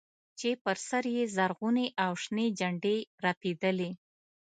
چې 0.39 0.49
پر 0.63 0.77
سر 0.87 1.03
يې 1.15 1.23
زرغونې 1.35 1.87
او 2.05 2.11
شنې 2.23 2.47
جنډې 2.59 2.97
رپېدلې. 3.25 3.91